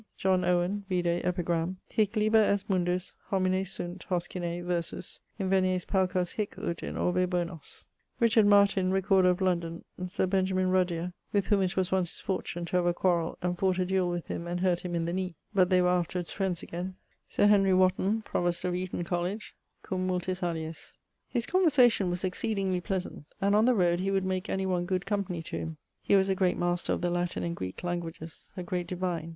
John 0.17 0.43
Owen, 0.43 0.83
(vide 0.89 1.21
Epigr. 1.23 1.49
1 1.53 1.77
Hic 1.89 2.15
liber 2.15 2.41
est 2.41 2.67
mundus; 2.67 3.13
homines 3.29 3.67
sunt, 3.69 4.07
Hoskine, 4.09 4.65
versus: 4.65 5.19
Invenies 5.39 5.85
paucos 5.85 6.33
hîc 6.33 6.57
ut 6.57 6.81
in 6.81 6.97
orbe 6.97 7.29
bonos;) 7.29 7.85
Martyn, 8.19 8.89
recorder 8.89 9.29
of 9.29 9.41
London; 9.41 9.83
Sir 10.07 10.25
Benjamin 10.25 10.71
Ruddyer, 10.71 11.13
with 11.31 11.45
whom 11.49 11.61
it 11.61 11.77
was 11.77 11.91
once 11.91 12.13
his 12.13 12.19
fortune 12.19 12.65
to 12.65 12.77
have 12.77 12.87
a 12.87 12.95
quarrell 12.95 13.37
and 13.43 13.59
fought 13.59 13.77
a 13.77 13.85
duell 13.85 14.09
with 14.09 14.25
him 14.25 14.47
and 14.47 14.61
hurt 14.61 14.79
him 14.79 14.95
in 14.95 15.05
the 15.05 15.13
knee, 15.13 15.35
but 15.53 15.69
they 15.69 15.83
were 15.83 15.89
afterwards 15.89 16.31
friends 16.31 16.63
again; 16.63 16.95
Sir 17.27 17.45
Henry 17.45 17.71
Wotton, 17.75 18.23
provost 18.23 18.65
of 18.65 18.73
Eaton 18.73 19.03
College; 19.03 19.53
cum 19.83 20.07
multis 20.07 20.41
aliis. 20.41 20.97
His 21.27 21.45
conversation 21.45 22.09
was 22.09 22.23
exceedingly 22.23 22.81
pleasant, 22.81 23.25
and 23.39 23.53
on 23.55 23.65
the 23.65 23.75
roade 23.75 23.99
he 23.99 24.09
would 24.09 24.25
make 24.25 24.49
any 24.49 24.65
one 24.65 24.87
good 24.87 25.05
company 25.05 25.43
to 25.43 25.57
him. 25.59 25.77
He 26.01 26.15
was 26.15 26.27
a 26.27 26.33
great 26.33 26.57
master 26.57 26.91
of 26.91 27.01
the 27.01 27.11
Latin 27.11 27.43
and 27.43 27.55
Greke 27.55 27.83
languages; 27.83 28.51
a 28.57 28.63
great 28.63 28.87
divine. 28.87 29.29